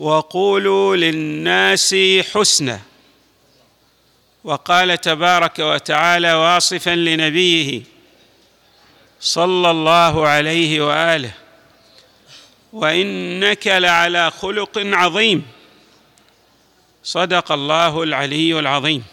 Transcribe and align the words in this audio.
وقولوا 0.00 0.96
للناس 0.96 1.94
حسنا 2.34 2.80
وقال 4.44 5.00
تبارك 5.00 5.58
وتعالى 5.58 6.32
واصفا 6.34 6.90
لنبيه 6.90 7.82
صلى 9.20 9.70
الله 9.70 10.28
عليه 10.28 10.80
وآله 10.80 11.32
وإنك 12.72 13.66
لعلى 13.66 14.30
خلق 14.30 14.78
عظيم. 14.78 15.46
صدق 17.02 17.52
الله 17.52 18.02
العلي 18.02 18.58
العظيم. 18.58 19.04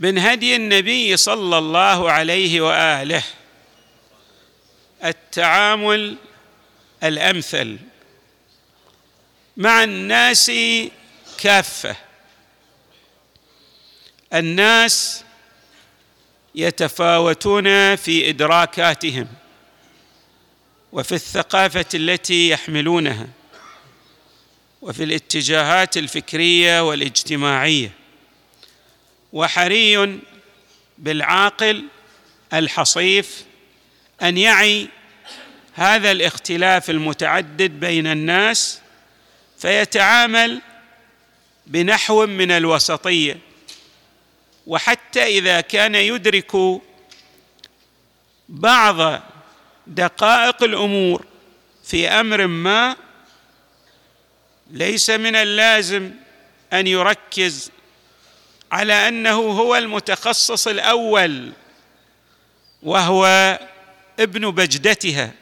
من 0.00 0.18
هدي 0.18 0.56
النبي 0.56 1.16
صلى 1.16 1.58
الله 1.58 2.10
عليه 2.10 2.60
وآله 2.60 3.22
التعامل 5.04 6.16
الأمثل. 7.02 7.78
مع 9.56 9.84
الناس 9.84 10.52
كافة. 11.38 11.96
الناس 14.34 15.24
يتفاوتون 16.54 17.96
في 17.96 18.28
إدراكاتهم 18.28 19.28
وفي 20.92 21.12
الثقافة 21.12 21.86
التي 21.94 22.48
يحملونها 22.48 23.28
وفي 24.82 25.04
الاتجاهات 25.04 25.96
الفكرية 25.96 26.88
والاجتماعية. 26.88 27.92
وحري 29.32 30.20
بالعاقل 30.98 31.84
الحصيف 32.52 33.44
أن 34.22 34.38
يعي 34.38 34.88
هذا 35.74 36.10
الاختلاف 36.10 36.90
المتعدد 36.90 37.70
بين 37.70 38.06
الناس 38.06 38.80
فيتعامل 39.58 40.60
بنحو 41.66 42.26
من 42.26 42.50
الوسطية. 42.50 43.38
وحتى 44.66 45.22
إذا 45.24 45.60
كان 45.60 45.94
يدرك 45.94 46.52
بعض 48.48 49.22
دقائق 49.86 50.62
الأمور 50.62 51.24
في 51.84 52.08
أمر 52.08 52.46
ما 52.46 52.96
ليس 54.70 55.10
من 55.10 55.36
اللازم 55.36 56.10
أن 56.72 56.86
يركز 56.86 57.70
على 58.72 59.08
أنه 59.08 59.36
هو 59.36 59.76
المتخصص 59.76 60.68
الأول 60.68 61.52
وهو 62.82 63.26
ابن 64.18 64.50
بجدتها. 64.50 65.32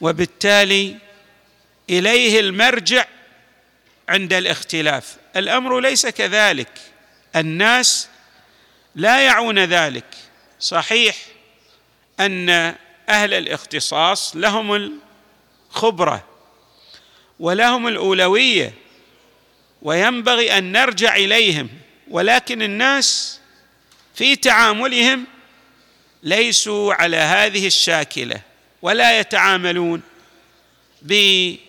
وبالتالي 0.00 0.96
إليه 1.90 2.40
المرجع 2.40 3.04
عند 4.08 4.32
الاختلاف. 4.32 5.16
الأمر 5.36 5.80
ليس 5.80 6.06
كذلك. 6.06 6.80
الناس 7.36 8.08
لا 8.94 9.20
يعون 9.20 9.58
ذلك. 9.58 10.04
صحيح 10.60 11.16
أن 12.20 12.50
أهل 13.08 13.34
الاختصاص 13.34 14.36
لهم 14.36 14.98
الخبرة 15.74 16.24
ولهم 17.40 17.88
الأولوية 17.88 18.74
وينبغي 19.82 20.58
أن 20.58 20.72
نرجع 20.72 21.16
إليهم 21.16 21.68
ولكن 22.10 22.62
الناس 22.62 23.40
في 24.14 24.36
تعاملهم 24.36 25.24
ليسوا 26.22 26.94
على 26.94 27.16
هذه 27.16 27.66
الشاكلة. 27.66 28.40
ولا 28.82 29.20
يتعاملون 29.20 30.02
بمبدأ 31.02 31.60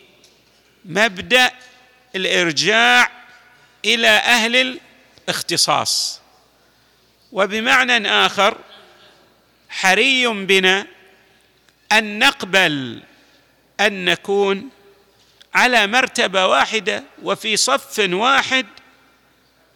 الإرجاع 2.15 3.11
إلى 3.85 4.07
أهل 4.07 4.79
الاختصاص. 5.27 6.21
وبمعنى 7.31 8.07
آخر 8.07 8.57
حري 9.69 10.27
بنا 10.27 10.87
أن 11.91 12.19
نقبل 12.19 13.03
أن 13.79 14.05
نكون 14.05 14.69
على 15.53 15.87
مرتبة 15.87 16.47
واحدة 16.47 17.03
وفي 17.23 17.57
صف 17.57 17.99
واحد 17.99 18.65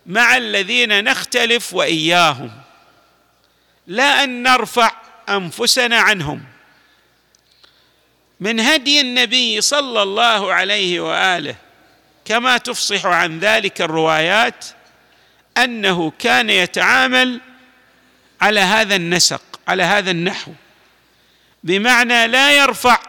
مع 0.06 0.38
الذين 0.38 1.04
نختلف 1.04 1.74
وإياهم. 1.74 2.52
لا 3.88 4.24
أن 4.24 4.44
نرفع 4.44 4.92
أنفسنا 5.30 6.00
عنهم. 6.00 6.44
من 8.40 8.60
هدي 8.60 9.02
النبي 9.02 9.62
صلى 9.62 10.04
الله 10.04 10.54
عليه 10.54 11.00
وآله 11.00 11.56
كما 12.26 12.58
تفصح 12.58 13.06
عن 13.06 13.40
ذلك 13.40 13.82
الروايات 13.82 14.66
أنه 15.58 16.12
كان 16.20 16.50
يتعامل 16.50 17.42
على 18.42 18.60
هذا 18.60 18.96
النسق 18.96 19.42
على 19.68 19.84
هذا 19.84 20.12
النحو 20.12 20.52
بمعنى 21.64 22.28
لا 22.28 22.52
يرفع 22.52 23.00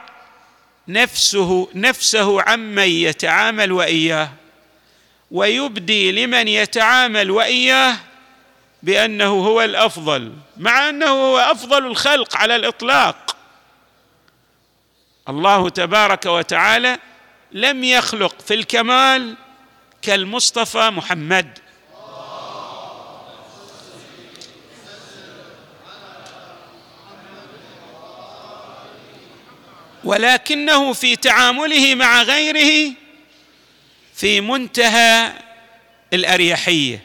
نفسه 0.89 1.69
نفسه 1.75 2.43
عمن 2.43 2.89
يتعامل 2.89 3.73
وإياه 3.73 4.31
ويبدي 5.31 6.13
لمن 6.13 6.49
يتعامل 6.49 7.31
وإياه 7.31 7.97
بأنه 8.83 9.47
هو 9.47 9.63
الأفضل 9.63 10.33
مع 10.57 10.89
أنه 10.89 11.07
هو 11.07 11.39
أفضل 11.39 11.87
الخلق 11.87 12.37
على 12.37 12.57
الإطلاق. 12.57 13.36
الله 15.29 15.69
تبارك 15.69 16.27
وتعالى 16.27 16.99
لم 17.53 17.85
يخلق 17.85 18.41
في 18.41 18.55
الكمال 18.55 19.37
كالمصطفى 20.03 20.91
محمد. 20.91 21.59
ولكنه 30.05 30.93
في 30.93 31.17
تعامله 31.17 31.95
مع 31.95 32.23
غيره 32.23 32.95
في 34.15 34.41
منتهى 34.41 35.33
الأريحية 36.13 37.05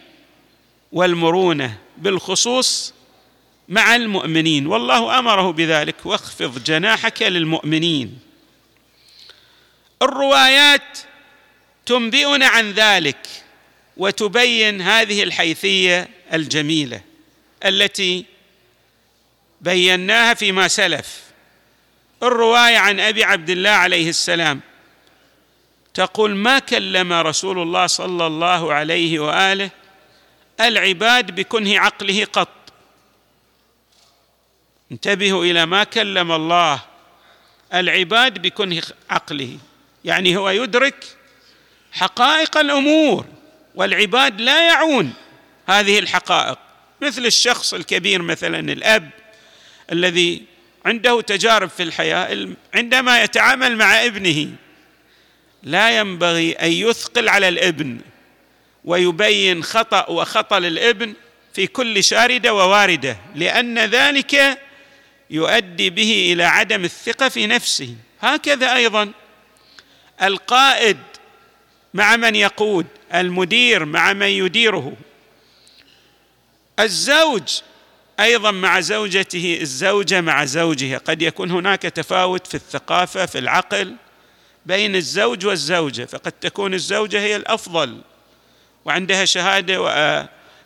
والمرونة 0.91 1.77
بالخصوص 1.97 2.93
مع 3.71 3.95
المؤمنين. 3.95 4.67
والله 4.67 5.19
أمره 5.19 5.51
بذلك. 5.51 6.05
واخفض 6.05 6.63
جناحك 6.63 7.21
للمؤمنين. 7.21 8.19
الروايات 10.01 10.99
تنبئنا 11.85 12.47
عن 12.47 12.71
ذلك 12.71 13.27
وتبين 13.97 14.81
هذه 14.81 15.23
الحيثية 15.23 16.09
الجميلة 16.33 17.01
التي 17.65 18.25
بيناها 19.61 20.33
فيما 20.33 20.67
سلف. 20.67 21.21
الرواية 22.23 22.77
عن 22.77 22.99
أبي 22.99 23.23
عبد 23.23 23.49
الله 23.49 23.69
عليه 23.69 24.09
السلام 24.09 24.61
تقول 25.93 26.35
ما 26.35 26.59
كلم 26.59 27.13
رسول 27.13 27.61
الله 27.61 27.87
صلى 27.87 28.27
الله 28.27 28.73
عليه 28.73 29.19
وآله 29.19 29.69
العباد 30.59 31.35
بكنه 31.35 31.79
عقله 31.79 32.25
قط. 32.25 32.60
انتبهوا 34.91 35.45
إلى 35.45 35.65
ما 35.65 35.83
كلم 35.83 36.31
الله 36.31 36.81
العباد 37.73 38.41
بكنه 38.41 38.81
عقله. 39.09 39.57
يعني 40.05 40.37
هو 40.37 40.49
يدرك 40.49 41.05
حقائق 41.91 42.57
الأمور 42.57 43.25
والعباد 43.75 44.41
لا 44.41 44.67
يعون 44.67 45.13
هذه 45.67 45.99
الحقائق. 45.99 46.57
مثل 47.01 47.25
الشخص 47.25 47.73
الكبير 47.73 48.21
مثلا 48.21 48.59
الأب 48.59 49.09
الذي 49.91 50.43
عنده 50.85 51.21
تجارب 51.21 51.69
في 51.69 51.83
الحياة 51.83 52.47
عندما 52.73 53.23
يتعامل 53.23 53.77
مع 53.77 54.05
ابنه 54.05 54.49
لا 55.63 55.97
ينبغي 55.99 56.51
أن 56.51 56.71
يثقل 56.71 57.29
على 57.29 57.47
الابن 57.47 57.99
ويبين 58.85 59.63
خطأ 59.63 60.09
وخطأ 60.09 60.59
للابن 60.59 61.13
في 61.53 61.67
كل 61.67 62.03
شارده 62.03 62.53
وواردة 62.53 63.17
لأن 63.35 63.79
ذلك 63.79 64.59
يؤدي 65.31 65.89
به 65.89 66.29
إلى 66.33 66.43
عدم 66.43 66.83
الثقة 66.83 67.29
في 67.29 67.47
نفسه. 67.47 67.95
هكذا 68.21 68.75
أيضا 68.75 69.11
القائد 70.23 70.97
مع 71.93 72.15
من 72.15 72.35
يقود 72.35 72.85
المدير 73.13 73.85
مع 73.85 74.13
من 74.13 74.27
يديره. 74.27 74.93
الزوج 76.79 77.61
أيضا 78.19 78.51
مع 78.51 78.79
زوجته 78.79 79.57
الزوجة 79.61 80.21
مع 80.21 80.45
زوجها. 80.45 80.97
قد 80.97 81.21
يكون 81.21 81.51
هناك 81.51 81.81
تفاوت 81.81 82.47
في 82.47 82.55
الثقافة 82.55 83.25
في 83.25 83.39
العقل 83.39 83.95
بين 84.65 84.95
الزوج 84.95 85.45
والزوجة 85.45 86.05
فقد 86.05 86.31
تكون 86.31 86.73
الزوجة 86.73 87.19
هي 87.19 87.35
الأفضل 87.35 88.01
وعندها 88.85 89.25
شهادة 89.25 89.81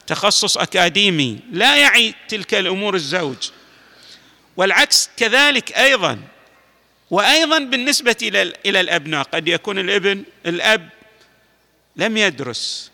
وتخصص 0.03 0.57
أكاديمي. 0.57 1.39
لا 1.51 1.77
يعي 1.77 2.13
تلك 2.27 2.53
الأمور 2.53 2.95
الزوج. 2.95 3.49
والعكس 4.57 5.09
كذلك 5.17 5.71
أيضا. 5.71 6.19
وأيضا 7.11 7.59
بالنسبة 7.59 8.15
إلى 8.21 8.53
إلى 8.65 8.79
الأبناء 8.79 9.23
قد 9.23 9.47
يكون 9.47 9.79
الابن 9.79 10.23
الأب 10.45 10.89
لم 11.95 12.17
يدرس. 12.17 12.91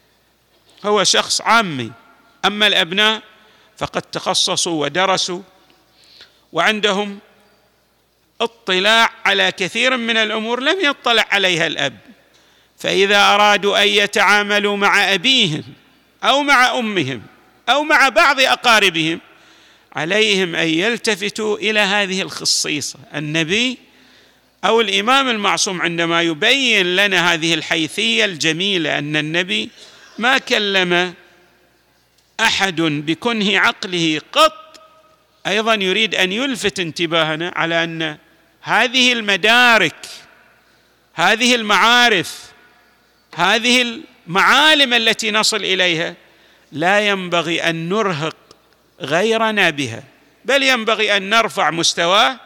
هو 0.85 1.03
شخص 1.03 1.41
عامي. 1.41 1.91
أما 2.45 2.67
الأبناء 2.67 3.21
فقد 3.77 4.01
تخصصوا 4.01 4.83
ودرسوا 4.83 5.41
وعندهم 6.53 7.19
اطلاع 8.41 9.09
على 9.25 9.51
كثير 9.51 9.97
من 9.97 10.17
الأمور 10.17 10.59
لم 10.59 10.85
يطلع 10.85 11.25
عليها 11.31 11.67
الأب. 11.67 11.97
فإذا 12.77 13.23
أرادوا 13.23 13.83
أن 13.83 13.87
يتعاملوا 13.87 14.77
مع 14.77 15.13
أبيهم 15.13 15.63
أو 16.23 16.43
مع 16.43 16.79
أمهم 16.79 17.21
أو 17.69 17.83
مع 17.83 18.09
بعض 18.09 18.39
أقاربهم 18.39 19.19
عليهم 19.93 20.55
أن 20.55 20.67
يلتفتوا 20.67 21.57
إلى 21.57 21.79
هذه 21.79 22.21
الخصيصة 22.21 22.99
النبي 23.15 23.77
أو 24.65 24.81
الإمام 24.81 25.29
المعصوم 25.29 25.81
عندما 25.81 26.21
يبين 26.21 26.95
لنا 26.95 27.33
هذه 27.33 27.53
الحيثية 27.53 28.25
الجميلة 28.25 28.97
أن 28.97 29.15
النبي 29.15 29.69
ما 30.17 30.37
كلم 30.37 31.13
أحد 32.39 32.81
بكنه 32.81 33.59
عقله 33.59 34.21
قط 34.31 34.81
أيضا 35.47 35.73
يريد 35.73 36.15
أن 36.15 36.31
يلفت 36.31 36.79
انتباهنا 36.79 37.53
على 37.55 37.83
أن 37.83 38.17
هذه 38.61 39.13
المدارك 39.13 40.05
هذه 41.13 41.55
المعارف 41.55 42.51
هذه 43.35 44.01
المعالم 44.27 44.93
التي 44.93 45.31
نصل 45.31 45.57
إليها 45.57 46.15
لا 46.71 47.07
ينبغي 47.07 47.63
أن 47.63 47.89
نرهق 47.89 48.35
غيرنا 49.01 49.69
بها. 49.69 50.03
بل 50.45 50.63
ينبغي 50.63 51.17
أن 51.17 51.29
نرفع 51.29 51.71
مستواه 51.71 52.39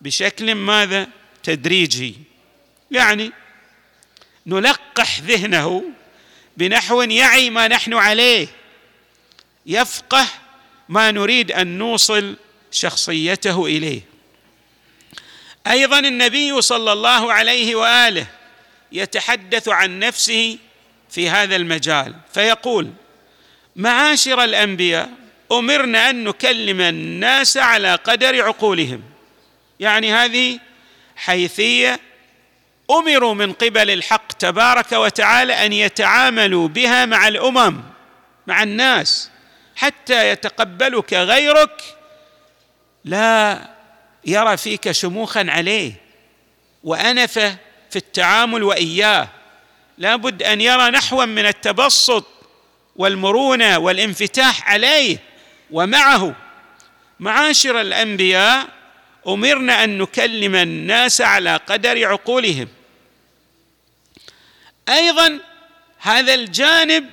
بشكل 0.00 0.54
ماذا؟ 0.54 1.08
تدريجي. 1.42 2.14
يعني 2.90 3.32
نلقح 4.46 5.20
ذهنه 5.20 5.84
بنحو 6.56 7.02
يعي 7.02 7.50
ما 7.50 7.68
نحن 7.68 7.94
عليه. 7.94 8.48
يفقه 9.66 10.26
ما 10.88 11.10
نريد 11.10 11.52
أن 11.52 11.78
نوصل 11.78 12.36
شخصيته 12.70 13.66
إليه. 13.66 14.00
أيضا 15.66 15.98
النبي 15.98 16.62
صلى 16.62 16.92
الله 16.92 17.32
عليه 17.32 17.74
وآله 17.74 18.26
يتحدث 18.92 19.68
عن 19.68 19.98
نفسه 19.98 20.58
في 21.10 21.28
هذا 21.28 21.56
المجال 21.56 22.14
فيقول 22.34 22.90
معاشر 23.76 24.44
الأنبياء 24.44 25.10
أمرنا 25.52 26.10
أن 26.10 26.24
نكلم 26.24 26.80
الناس 26.80 27.56
على 27.56 27.94
قدر 27.94 28.42
عقولهم. 28.42 29.02
يعني 29.80 30.12
هذه 30.12 30.58
حيثية 31.16 32.00
أمروا 32.90 33.34
من 33.34 33.52
قبل 33.52 33.90
الحق 33.90 34.32
تبارك 34.32 34.92
وتعالى 34.92 35.52
أن 35.66 35.72
يتعاملوا 35.72 36.68
بها 36.68 37.06
مع 37.06 37.28
الأمم 37.28 37.80
مع 38.46 38.62
الناس 38.62 39.30
حتى 39.76 40.30
يتقبلك 40.30 41.14
غيرك 41.14 41.82
لا 43.04 43.60
يرى 44.26 44.56
فيك 44.56 44.90
شموخا 44.90 45.46
عليه. 45.48 45.92
وانفه 46.84 47.56
في 47.90 47.96
التعامل 47.96 48.62
وإياه. 48.62 49.28
لا 49.98 50.16
بد 50.16 50.42
أن 50.42 50.60
يرى 50.60 50.90
نحوا 50.90 51.24
من 51.24 51.46
التبسط 51.46 52.26
والمرونة 52.96 53.78
والانفتاح 53.78 54.68
عليه. 54.70 55.18
ومعه 55.72 56.36
معاشر 57.20 57.80
الأنبياء 57.80 58.68
أمرنا 59.28 59.84
أن 59.84 59.98
نكلم 59.98 60.54
الناس 60.54 61.20
على 61.20 61.56
قدر 61.56 62.08
عقولهم. 62.08 62.68
أيضا 64.88 65.38
هذا 65.98 66.34
الجانب 66.34 67.10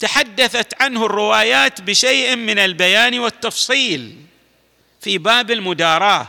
تحدثت 0.00 0.82
عنه 0.82 1.06
الروايات 1.06 1.80
بشيء 1.80 2.36
من 2.36 2.58
البيان 2.58 3.18
والتفصيل 3.18 4.16
في 5.00 5.18
باب 5.18 5.50
المداراة. 5.50 6.28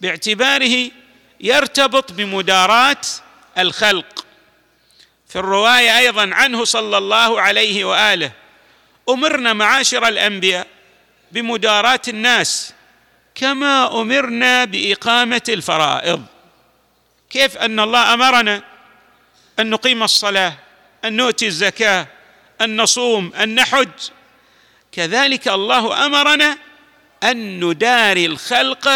باعتباره 0.00 0.90
يرتبط 1.40 2.12
بمداراة 2.12 3.00
الخلق. 3.58 4.26
في 5.28 5.36
الرواية 5.36 5.98
أيضا 5.98 6.30
عنه 6.34 6.64
صلى 6.64 6.98
الله 6.98 7.40
عليه 7.40 7.84
وآله. 7.84 8.32
أمرنا 9.12 9.52
معاشر 9.52 10.08
الأنبياء 10.08 10.66
بمداراة 11.32 12.00
الناس 12.08 12.72
كما 13.34 14.00
أمرنا 14.00 14.64
بإقامة 14.64 15.42
الفرائض. 15.48 16.24
كيف 17.30 17.56
أن 17.56 17.80
الله 17.80 18.14
أمرنا 18.14 18.62
أن 19.58 19.70
نقيم 19.70 20.02
الصلاة 20.02 20.54
أن 21.04 21.16
نؤتي 21.16 21.46
الزكاة 21.46 22.06
أن 22.60 22.80
نصوم 22.80 23.32
أن 23.34 23.54
نحج؟ 23.54 23.88
كذلك 24.92 25.48
الله 25.48 26.06
أمرنا 26.06 26.58
أن 27.22 27.64
نداري 27.64 28.26
الخلق 28.26 28.88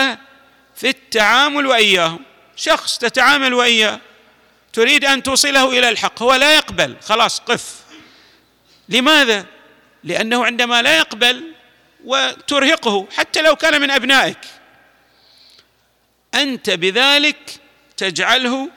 في 0.76 0.88
التعامل 0.88 1.66
وإياهم. 1.66 2.20
شخص 2.56 2.99
تتعامل 2.99 3.55
وإياه. 3.55 4.00
تريد 4.72 5.05
أن 5.05 5.22
توصله 5.22 5.78
إلى 5.78 5.88
الحق 5.88 6.22
هو 6.22 6.34
لا 6.34 6.55
يقبل. 6.55 6.96
خلاص 7.02 7.40
قف. 7.40 7.75
لماذا؟ 8.88 9.46
لأنه 10.04 10.44
عندما 10.44 10.82
لا 10.82 10.98
يقبل 10.98 11.44
وترهقه 12.04 13.06
حتى 13.16 13.42
لو 13.42 13.56
كان 13.56 13.80
من 13.80 13.90
أبنائك. 13.90 14.38
أنت 16.34 16.70
بذلك 16.70 17.60
تجعله 17.96 18.70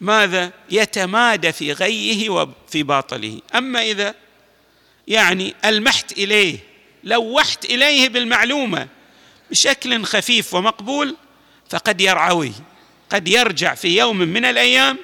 ماذا؟ 0.00 0.52
يتمادى 0.70 1.52
في 1.52 1.72
غيه 1.72 2.30
وفي 2.30 2.82
باطله. 2.82 3.40
أما 3.54 3.82
إذا 3.82 4.14
يعني 5.08 5.54
ألمحت 5.64 6.12
إليه 6.12 6.58
لوحت 7.04 7.64
إليه 7.64 8.08
بالمعلومة 8.08 8.88
بشكل 9.50 10.04
خفيف 10.04 10.54
ومقبول 10.54 11.16
فقد 11.70 12.00
يرعوي 12.00 12.52
قد 13.10 13.28
يرجع 13.28 13.74
في 13.74 13.98
يوم 13.98 14.16
من 14.16 14.44
الأيام 14.44 14.98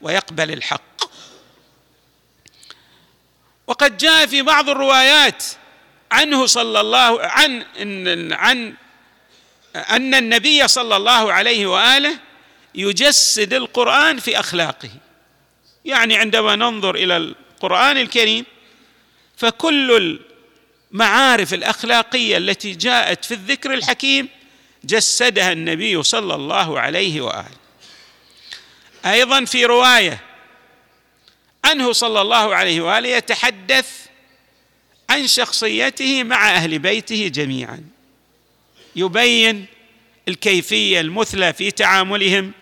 ويقبل 0.00 0.50
الحق. 0.50 1.11
وقد 3.72 3.96
جاء 3.96 4.26
في 4.26 4.42
بعض 4.42 4.68
الروايات 4.70 5.44
عنه 6.10 6.46
صلى 6.46 6.80
الله 6.80 7.20
عن 7.22 7.64
عن 8.32 8.74
أن 9.76 10.14
النبي 10.14 10.68
صلى 10.68 10.96
الله 10.96 11.32
عليه 11.32 11.66
وآله 11.66 12.18
يجسد 12.74 13.54
القرآن 13.54 14.18
في 14.18 14.40
أخلاقه. 14.40 14.90
يعني 15.84 16.16
عندما 16.16 16.56
ننظر 16.56 16.94
إلى 16.94 17.16
القرآن 17.16 17.98
الكريم 17.98 18.44
فكل 19.36 20.18
المعارف 20.92 21.54
الأخلاقية 21.54 22.36
التي 22.36 22.72
جاءت 22.72 23.24
في 23.24 23.34
الذكر 23.34 23.74
الحكيم 23.74 24.28
جسدها 24.84 25.52
النبي 25.52 26.02
صلى 26.02 26.34
الله 26.34 26.80
عليه 26.80 27.20
وآله. 27.20 27.56
أيضا 29.06 29.44
في 29.44 29.64
رواية 29.64 30.31
عنه 31.64 31.92
صلى 31.92 32.20
الله 32.20 32.54
عليه 32.54 32.80
وآله 32.80 33.08
يتحدث 33.08 34.06
عن 35.10 35.26
شخصيته 35.26 36.24
مع 36.24 36.50
أهل 36.50 36.78
بيته 36.78 37.28
جميعا. 37.28 37.84
يبين 38.96 39.66
الكيفية 40.28 41.00
المثلى 41.00 41.52
في 41.52 41.70
تعاملهم 41.70 42.52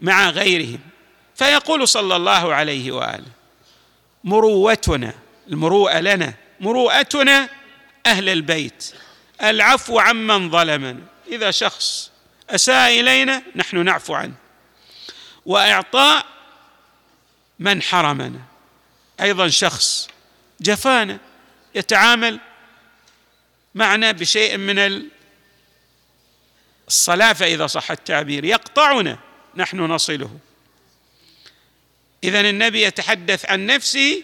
مع 0.00 0.30
غيرهم. 0.30 0.80
فيقول 1.34 1.88
صلى 1.88 2.16
الله 2.16 2.54
عليه 2.54 2.92
وآله 2.92 3.26
مروتنا 4.24 5.14
المروءة 5.48 6.00
لنا 6.00 6.34
مروءتنا 6.60 7.48
أهل 8.06 8.28
البيت 8.28 8.94
العفو 9.42 9.98
عمن 9.98 10.50
ظلمنا. 10.50 11.00
إذا 11.28 11.50
شخص 11.50 12.10
أساء 12.50 13.00
إلينا 13.00 13.42
نحن 13.56 13.84
نعفو 13.84 14.14
عنه. 14.14 14.34
وإعطاء 15.46 16.33
من 17.64 17.82
حرمنا. 17.82 18.40
أيضا 19.20 19.48
شخص 19.48 20.08
جفانا 20.60 21.18
يتعامل 21.74 22.40
معنا 23.74 24.12
بشيء 24.12 24.56
من 24.56 25.02
الصلافه 26.88 27.46
إذا 27.46 27.66
صح 27.66 27.90
التعبير. 27.90 28.44
يقطعنا 28.44 29.18
نحن 29.56 29.78
نصله. 29.80 30.38
اذا 32.24 32.40
النبي 32.40 32.82
يتحدث 32.82 33.50
عن 33.50 33.66
نفسه 33.66 34.22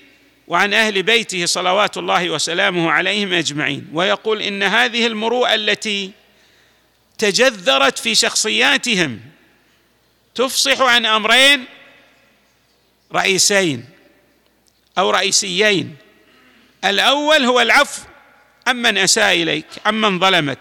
وعن 0.48 0.74
أهل 0.74 1.02
بيته 1.02 1.46
صلوات 1.46 1.96
الله 1.96 2.30
وسلامه 2.30 2.90
عليهم 2.90 3.32
أجمعين. 3.32 3.88
ويقول 3.92 4.42
إن 4.42 4.62
هذه 4.62 5.06
المروءة 5.06 5.54
التي 5.54 6.12
تجذرت 7.18 7.98
في 7.98 8.14
شخصياتهم 8.14 9.20
تفصح 10.34 10.80
عن 10.80 11.06
أمرين 11.06 11.79
رئيسين 13.14 13.88
أو 14.98 15.10
رئيسيين. 15.10 15.96
الأول 16.84 17.44
هو 17.44 17.60
العفو 17.60 18.02
عمن 18.66 18.98
أساء 18.98 19.34
إليك 19.34 19.66
عمن 19.86 20.18
ظلمك. 20.18 20.58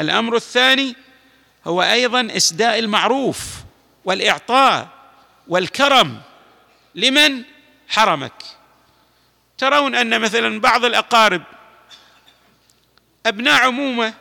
الأمر 0.00 0.36
الثاني 0.36 0.96
هو 1.66 1.82
أيضا 1.82 2.28
إسداء 2.36 2.78
المعروف 2.78 3.46
والإعطاء 4.04 4.88
والكرم 5.48 6.20
لمن 6.94 7.42
حرمك. 7.88 8.42
ترون 9.58 9.94
أن 9.94 10.20
مثلا 10.20 10.60
بعض 10.60 10.84
الأقارب 10.84 11.42
أبناء 13.26 13.62
عمومة 13.62 14.14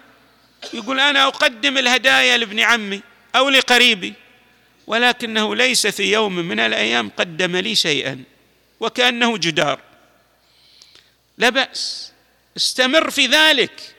يقول 0.73 0.99
أنا 0.99 1.27
أقدم 1.27 1.77
الهدايا 1.77 2.37
لابن 2.37 2.59
عمي 2.59 3.01
أو 3.35 3.49
لقريبي 3.49 4.13
ولكنه 4.87 5.55
ليس 5.55 5.87
في 5.87 6.11
يوم 6.11 6.35
من 6.35 6.59
الأيام 6.59 7.09
قدم 7.17 7.55
لي 7.55 7.75
شيئا 7.75 8.23
وكأنه 8.79 9.37
جدار. 9.37 9.79
لا 11.37 11.49
بأس 11.49 12.11
استمر 12.57 13.11
في 13.11 13.25
ذلك 13.25 13.95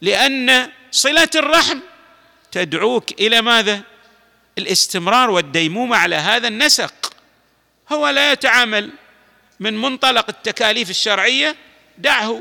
لأن 0.00 0.70
صلة 0.90 1.30
الرحم 1.34 1.78
تدعوك 2.52 3.20
إلى 3.20 3.42
ماذا؟ 3.42 3.82
الاستمرار 4.58 5.30
والديمومه 5.30 5.96
على 5.96 6.16
هذا 6.16 6.48
النسق. 6.48 7.14
هو 7.92 8.08
لا 8.08 8.32
يتعامل 8.32 8.90
من 9.60 9.76
منطلق 9.80 10.28
التكاليف 10.28 10.90
الشرعية 10.90 11.56
دعه 11.98 12.40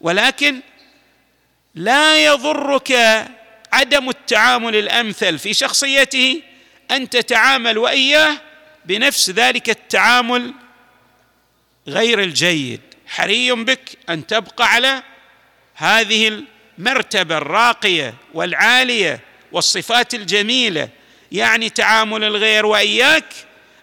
ولكن 0.00 0.60
لا 1.74 2.24
يضرك 2.24 2.92
عدم 3.72 4.08
التعامل 4.08 4.76
الأمثل 4.76 5.38
في 5.38 5.54
شخصيته 5.54 6.42
أن 6.90 7.10
تتعامل 7.10 7.78
وإياه 7.78 8.40
بنفس 8.84 9.30
ذلك 9.30 9.70
التعامل 9.70 10.54
غير 11.88 12.20
الجيد. 12.20 12.80
حري 13.06 13.52
بك 13.52 13.98
أن 14.08 14.26
تبقى 14.26 14.72
على 14.72 15.02
هذه 15.74 16.42
المرتبة 16.78 17.38
الراقية 17.38 18.14
والعالية 18.34 19.20
والصفات 19.52 20.14
الجميلة. 20.14 20.88
يعني 21.32 21.70
تعامل 21.70 22.24
الغير 22.24 22.66
وإياك 22.66 23.34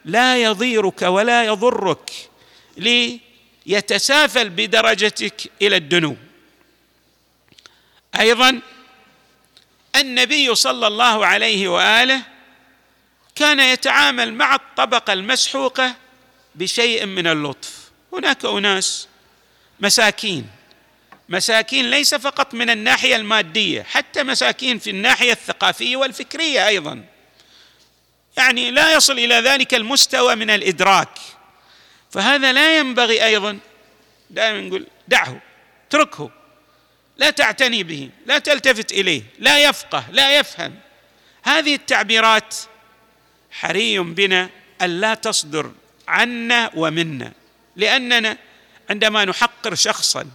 لا 0.05 0.43
يضيرك 0.43 1.01
ولا 1.01 1.43
يضرك 1.43 2.11
ليتسافل 2.77 4.49
بدرجتك 4.49 5.51
إلى 5.61 5.75
الدنو. 5.75 6.15
أيضا 8.19 8.59
النبي 9.95 10.55
صلى 10.55 10.87
الله 10.87 11.25
عليه 11.25 11.67
وآله 11.67 12.32
كان 13.35 13.59
يتعامل 13.59 14.33
مع 14.33 14.55
الطبقة 14.55 15.13
المسحوقة 15.13 15.95
بشيء 16.55 17.05
من 17.05 17.27
اللطف. 17.27 17.91
هناك 18.13 18.45
أناس 18.45 19.07
مساكين. 19.79 20.49
مساكين 21.29 21.89
ليس 21.89 22.15
فقط 22.15 22.53
من 22.53 22.69
الناحية 22.69 23.15
المادية 23.15 23.81
حتى 23.81 24.23
مساكين 24.23 24.79
في 24.79 24.89
الناحية 24.89 25.31
الثقافية 25.31 25.95
والفكرية 25.95 26.67
أيضا. 26.67 27.03
يعني 28.37 28.71
لا 28.71 28.93
يصل 28.93 29.19
إلى 29.19 29.35
ذلك 29.35 29.73
المستوى 29.73 30.35
من 30.35 30.49
الإدراك. 30.49 31.19
فهذا 32.11 32.53
لا 32.53 32.77
ينبغي 32.77 33.25
أيضا 33.25 33.59
دائما 34.29 34.61
نقول 34.61 34.87
دعه 35.07 35.41
اتركه. 35.87 36.31
لا 37.17 37.29
تعتني 37.29 37.83
به 37.83 38.09
لا 38.25 38.39
تلتفت 38.39 38.91
إليه 38.91 39.23
لا 39.39 39.59
يفقه 39.59 40.03
لا 40.11 40.39
يفهم. 40.39 40.75
هذه 41.43 41.75
التعبيرات 41.75 42.55
حري 43.53 43.99
بنا 43.99 44.49
الا 44.81 45.13
تصدر 45.13 45.71
عنا 46.07 46.71
ومنا. 46.75 47.31
لأننا 47.75 48.37
عندما 48.89 49.25
نحقر 49.25 49.75
شخصا 49.75 50.25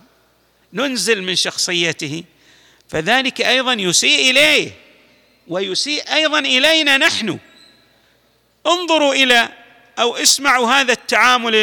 ننزل 0.72 1.22
من 1.22 1.36
شخصيته 1.36 2.24
فذلك 2.88 3.40
أيضا 3.40 3.72
يسيء 3.72 4.30
إليه 4.30 4.70
ويسيء 5.48 6.12
أيضا 6.12 6.38
إلينا 6.38 6.96
نحن. 6.96 7.38
انظروا 8.66 9.14
إلى 9.14 9.48
أو 9.98 10.16
اسمعوا 10.16 10.70
هذا 10.70 10.92
التعامل 10.92 11.54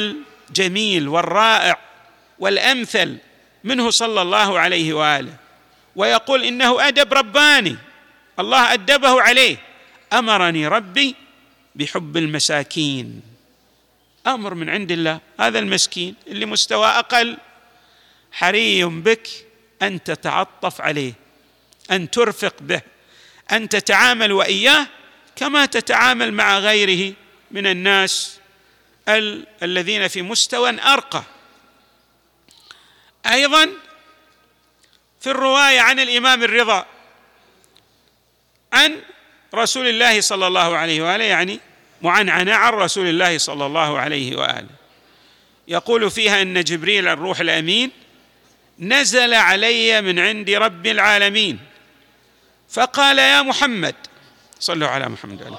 الجميل 0.49 1.07
والرائع 1.07 1.79
والأمثل 2.39 3.17
منه 3.63 3.89
صلى 3.89 4.21
الله 4.21 4.59
عليه 4.59 4.93
وآله. 4.93 5.35
ويقول 5.95 6.43
إنه 6.43 6.87
أدب 6.87 7.13
رباني 7.13 7.77
الله 8.39 8.73
أدبه 8.73 9.21
عليه. 9.21 9.57
أمرني 10.13 10.67
ربي 10.67 11.15
بحب 11.75 12.17
المساكين. 12.17 13.21
أمر 14.27 14.53
من 14.53 14.69
عند 14.69 14.91
الله. 14.91 15.19
هذا 15.39 15.59
المسكين 15.59 16.15
اللي 16.27 16.45
مستوى 16.45 16.87
أقل. 16.87 17.37
حري 18.31 18.83
بك 18.85 19.27
أن 19.81 20.03
تتعطف 20.03 20.81
عليه 20.81 21.13
أن 21.91 22.11
ترفق 22.11 22.55
به 22.61 22.81
أن 23.51 23.69
تتعامل 23.69 24.31
وإياه 24.31 24.87
كما 25.35 25.65
تتعامل 25.65 26.33
مع 26.33 26.59
غيره 26.59 27.13
من 27.51 27.67
الناس 27.67 28.39
ال- 29.09 29.47
الذين 29.63 30.07
في 30.07 30.21
مستوى 30.21 30.81
أرقى. 30.81 31.23
أيضا 33.31 33.69
في 35.21 35.29
الرواية 35.31 35.79
عن 35.79 35.99
الإمام 35.99 36.43
الرضا 36.43 36.85
عن 38.73 39.01
رسول 39.55 39.87
الله 39.87 40.21
صلى 40.21 40.47
الله 40.47 40.77
عليه 40.77 41.01
وآله 41.01 41.23
يعني 41.23 41.59
معنعنه 42.01 42.53
عن 42.53 42.73
رسول 42.73 43.07
الله 43.07 43.37
صلى 43.37 43.65
الله 43.65 43.99
عليه 43.99 44.35
وآله. 44.35 44.75
يقول 45.67 46.11
فيها 46.11 46.41
إن 46.41 46.63
جبريل 46.63 47.07
الروح 47.07 47.39
الأمين 47.39 47.91
نزل 48.79 49.33
علي 49.33 50.01
من 50.01 50.19
عند 50.19 50.49
رب 50.49 50.85
العالمين. 50.85 51.59
فقال 52.69 53.19
يا 53.19 53.41
محمد 53.41 53.95
صلوا 54.59 54.87
على 54.87 55.09
محمد 55.09 55.43
عليه 55.43 55.57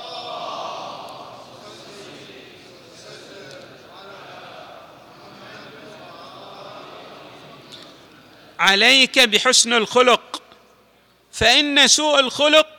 عليك 8.59 9.19
بحسن 9.19 9.73
الخلق 9.73 10.43
فإن 11.33 11.87
سوء 11.87 12.21
الخلق 12.21 12.76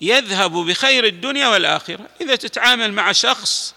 يذهب 0.00 0.52
بخير 0.52 1.06
الدنيا 1.06 1.48
والآخرة. 1.48 2.08
إذا 2.20 2.36
تتعامل 2.36 2.92
مع 2.92 3.12
شخص 3.12 3.74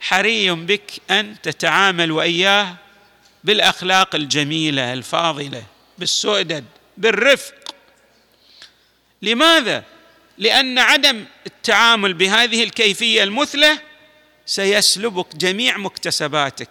حري 0.00 0.50
بك 0.50 0.90
أن 1.10 1.36
تتعامل 1.42 2.12
وإياه 2.12 2.74
بالأخلاق 3.44 4.14
الجميلة 4.14 4.92
الفاضلة 4.92 5.64
بالسؤدد 5.98 6.64
بالرفق. 6.96 7.54
لماذا؟ 9.22 9.84
لأن 10.38 10.78
عدم 10.78 11.24
التعامل 11.46 12.14
بهذه 12.14 12.64
الكيفية 12.64 13.22
المثلى 13.22 13.78
سيسلبك 14.46 15.36
جميع 15.36 15.76
مكتسباتك. 15.76 16.68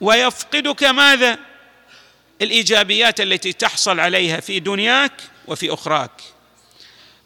ويفقدك 0.00 0.84
ماذا؟ 0.84 1.38
الإيجابيات 2.42 3.20
التي 3.20 3.52
تحصل 3.52 4.00
عليها 4.00 4.40
في 4.40 4.60
دنياك 4.60 5.12
وفي 5.46 5.74
أخراك. 5.74 6.22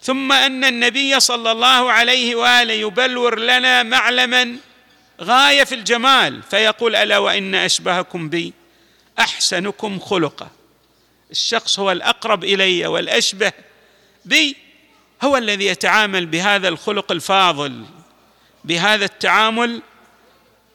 ثم 0.04 0.32
أن 0.32 0.64
النبي 0.64 1.20
صلى 1.20 1.52
الله 1.52 1.92
عليه 1.92 2.34
وآله 2.34 2.72
يبلور 2.72 3.38
لنا 3.38 3.82
معلما 3.82 4.56
غاية 5.20 5.64
في 5.64 5.74
الجمال 5.74 6.42
فيقول 6.42 6.96
ألا 6.96 7.18
وإن 7.18 7.54
أشبهكم 7.54 8.28
بي؟ 8.28 8.52
أحسنكم 9.18 10.00
خلقا. 10.00 10.50
الشخص 11.30 11.78
هو 11.78 11.92
الأقرب 11.92 12.44
إلي 12.44 12.86
والأشبه 12.86 13.52
بي 14.24 14.56
هو 15.22 15.36
الذي 15.36 15.66
يتعامل 15.66 16.26
بهذا 16.26 16.68
الخلق 16.68 17.12
الفاضل 17.12 17.84
بهذا 18.64 19.04
التعامل 19.04 19.82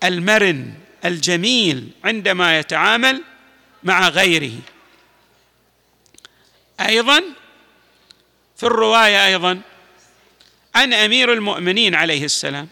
المرن 0.04 0.74
الجميل 1.06 1.90
عندما 2.04 2.60
يتعامل 2.60 3.24
مع 3.84 4.10
غيره. 4.10 4.60
أيضا 6.80 7.24
في 8.60 8.66
الرواية 8.66 9.26
أيضا 9.26 9.62
عن 10.76 10.94
أمير 10.94 11.34
المؤمنين 11.34 11.96
عليه 11.96 12.26
السلام 12.26 12.68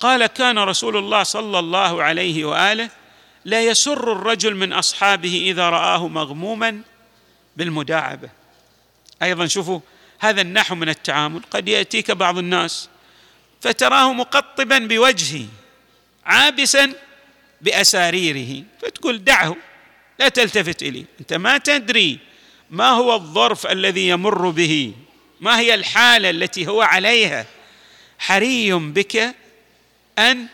قال 0.00 0.26
كان 0.26 0.58
رسول 0.58 0.96
الله 0.96 1.22
صلى 1.22 1.58
الله 1.58 2.02
عليه 2.02 2.44
وآله 2.44 2.90
لا 3.44 3.64
يسر 3.64 4.12
الرجل 4.12 4.54
من 4.54 4.72
أصحابه 4.72 5.42
إذا 5.50 5.70
رآه 5.70 6.08
مغموما 6.08 6.80
بالمداعبة. 7.56 8.28
أيضا 9.22 9.46
شوفوا 9.46 9.80
هذا 10.18 10.40
النحو 10.40 10.74
من 10.74 10.88
التعامل. 10.88 11.42
قد 11.50 11.68
يأتيك 11.68 12.10
بعض 12.10 12.38
الناس 12.38 12.88
فتراه 13.60 14.12
مقطبا 14.12 14.78
بوجهه 14.78 15.46
عابسا 16.24 16.92
بأساريره 17.60 18.64
فتقول 18.82 19.24
دعه 19.24 19.56
لا 20.18 20.28
تلتفت 20.28 20.82
إليه 20.82 21.04
أنت 21.20 21.32
ما 21.32 21.58
تدري 21.58 22.18
ما 22.70 22.88
هو 22.88 23.14
الظرف 23.14 23.66
الذي 23.66 24.08
يمر 24.08 24.50
به. 24.50 24.92
ما 25.40 25.60
هي 25.60 25.74
الحالة 25.74 26.30
التي 26.30 26.66
هو 26.66 26.82
عليها؟ 26.82 27.46
حري 28.18 28.72
بك 28.72 29.34
أن 30.18 30.46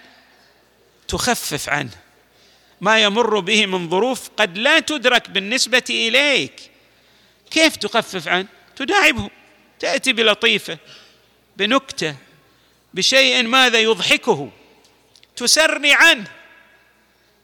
تخفف 1.09 1.69
عنه. 1.69 1.99
ما 2.81 2.99
يمر 2.99 3.41
به 3.41 3.67
من 3.67 3.91
ظروف 3.91 4.31
قد 4.37 4.59
لا 4.59 4.81
تدرك 4.81 5.31
بالنسبة 5.31 5.85
إليك. 5.91 6.71
كيف 7.51 7.77
تخفف 7.77 8.29
عنه؟ 8.29 8.49
تداعبه. 8.77 9.31
تأتي 9.81 10.13
بلطيفة 10.13 10.79
بنكتة 11.57 12.17
بشيء 12.95 13.43
ماذا 13.43 13.79
يضحكه. 13.79 14.51
تسري 15.37 15.93
عنه. 15.93 16.31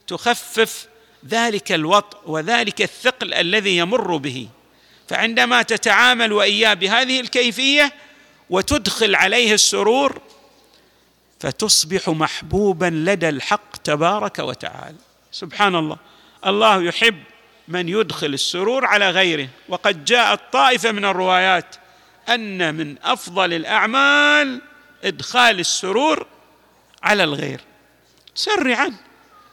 تخفف 0.07 0.87
ذلك 1.27 1.71
الوطء 1.71 2.17
وذلك 2.25 2.81
الثقل 2.81 3.33
الذي 3.33 3.77
يمر 3.77 4.17
به. 4.17 4.49
فعندما 5.09 5.61
تتعامل 5.61 6.33
وإياه 6.33 6.73
بهذه 6.73 7.19
الكيفية 7.19 7.93
وتدخل 8.49 9.15
عليه 9.15 9.53
السرور 9.53 10.21
فتصبح 11.39 12.09
محبوبا 12.09 12.85
لدى 12.85 13.29
الحق 13.29 13.77
تبارك 13.77 14.39
وتعالى. 14.39 14.97
سبحان 15.31 15.75
الله. 15.75 15.97
الله 16.45 16.83
يحب 16.83 17.23
من 17.67 17.89
يدخل 17.89 18.33
السرور 18.33 18.85
على 18.85 19.09
غيره. 19.09 19.49
وقد 19.69 20.05
جاءت 20.05 20.39
طائفه 20.51 20.91
من 20.91 21.05
الروايات 21.05 21.75
أن 22.29 22.75
من 22.75 22.95
أفضل 23.03 23.53
الأعمال 23.53 24.61
إدخال 25.03 25.59
السرور 25.59 26.27
على 27.03 27.23
الغير. 27.23 27.61
سر 28.35 28.73
عنه 28.73 28.97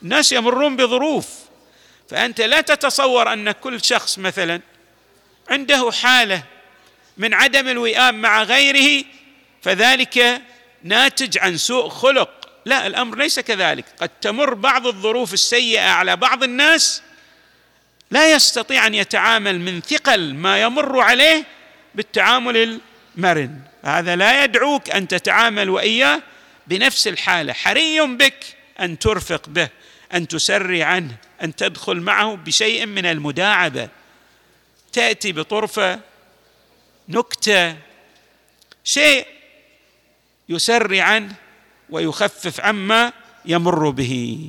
الناس 0.02 0.32
يمرون 0.32 0.76
بظروف. 0.76 1.28
فأنت 2.08 2.40
لا 2.40 2.60
تتصور 2.60 3.32
أن 3.32 3.50
كل 3.50 3.84
شخص 3.84 4.18
مثلا 4.18 4.60
عنده 5.50 5.90
حالة 5.90 6.42
من 7.16 7.34
عدم 7.34 7.68
الوئام 7.68 8.22
مع 8.22 8.42
غيره 8.42 9.04
فذلك 9.62 10.42
ناتج 10.82 11.38
عن 11.38 11.56
سوء 11.56 11.88
خلق. 11.88 12.30
لا 12.64 12.86
الأمر 12.86 13.18
ليس 13.18 13.40
كذلك. 13.40 13.84
قد 14.00 14.08
تمر 14.08 14.54
بعض 14.54 14.86
الظروف 14.86 15.32
السيئة 15.32 15.88
على 15.90 16.16
بعض 16.16 16.42
الناس 16.42 17.02
لا 18.10 18.32
يستطيع 18.32 18.86
أن 18.86 18.94
يتعامل 18.94 19.60
من 19.60 19.80
ثقل 19.80 20.34
ما 20.34 20.62
يمر 20.62 21.00
عليه 21.00 21.44
بالتعامل 21.94 22.80
المرن. 23.16 23.60
هذا 23.82 24.16
لا 24.16 24.44
يدعوك 24.44 24.90
أن 24.90 25.08
تتعامل 25.08 25.70
وإياه 25.70 26.22
بنفس 26.66 27.08
الحالة. 27.08 27.52
حري 27.52 28.00
بك 28.00 28.44
أن 28.80 28.98
ترفق 28.98 29.48
به 29.48 29.68
أن 30.14 30.28
تسري 30.28 30.82
عنه 30.82 31.16
أن 31.42 31.56
تدخل 31.56 31.96
معه 31.96 32.34
بشيء 32.34 32.86
من 32.86 33.06
المداعبة. 33.06 33.88
تأتي 34.96 35.32
بطرفة 35.32 36.00
نكتة 37.08 37.76
شيء 38.84 39.26
يسري 40.48 41.00
عنه 41.00 41.34
ويخفف 41.90 42.60
عما 42.60 43.12
يمر 43.44 43.90
به. 43.90 44.48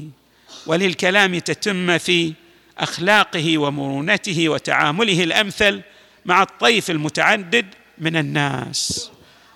وللكلام 0.66 1.40
تتم 1.40 1.98
في 1.98 2.34
أخلاقه 2.78 3.58
ومرونته 3.58 4.50
وتعامله 4.50 5.24
الأمثل 5.24 5.82
مع 6.26 6.42
الطيف 6.42 6.92
المتعدد 6.92 7.66
من 7.98 8.18
الناس. 8.18 9.12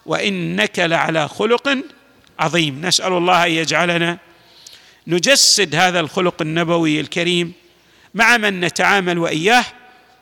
وإنك 0.05 0.79
لعلى 0.79 1.27
خلق 1.27 1.77
عظيم. 2.39 2.85
نسأل 2.85 3.13
الله 3.13 3.45
أن 3.45 3.51
يجعلنا 3.51 4.17
نجسد 5.07 5.75
هذا 5.75 5.99
الخلق 5.99 6.41
النبوي 6.41 6.99
الكريم 6.99 7.53
مع 8.13 8.37
من 8.37 8.59
نتعامل 8.59 9.17
وإياه 9.17 9.65